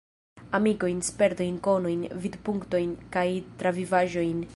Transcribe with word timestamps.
Amikojn, 0.59 1.01
spertojn, 1.09 1.59
konojn, 1.67 2.07
vidpunktojn 2.23 2.97
kaj 3.17 3.27
travivaĵojn. 3.61 4.41